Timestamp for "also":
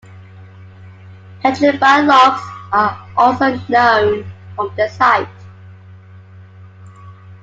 3.15-3.55